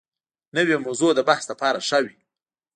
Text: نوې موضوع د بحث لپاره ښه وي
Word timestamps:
نوې 0.55 0.75
موضوع 0.85 1.11
د 1.15 1.19
بحث 1.29 1.45
لپاره 1.51 1.83
ښه 1.87 1.99
وي 2.05 2.15